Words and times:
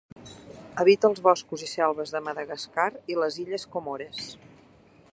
Habita 0.83 1.09
els 1.11 1.21
boscos 1.27 1.65
i 1.67 1.69
selves 1.73 2.15
de 2.15 2.23
Madagascar 2.31 2.89
i 3.15 3.21
les 3.23 3.41
illes 3.45 3.71
Comores. 3.77 4.27